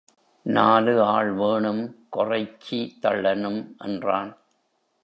[0.45, 1.95] நாலு ஆள் வேணும்
[2.17, 4.37] கொறைச்சி தள்ளனும், என்றான்.